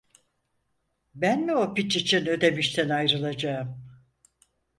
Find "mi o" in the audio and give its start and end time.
1.45-1.73